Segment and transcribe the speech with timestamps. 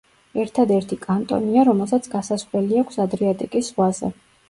[0.43, 4.17] ერთადერთი კანტონია, რომელსაც გასასვლელი აქვს ადრიატიკის ზღვაზე.